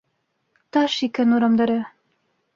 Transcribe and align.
Таш 0.77 0.95
икән 1.09 1.37
урамдары 1.41 1.79